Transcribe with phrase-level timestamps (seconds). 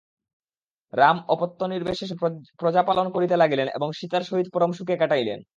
[0.93, 2.15] রাম অপত্যনির্বিশেষে
[2.59, 5.39] প্রজাপালন করিতে লাগিলেন এবং সীতার সহিত পরম সুখে কাটাইলেন।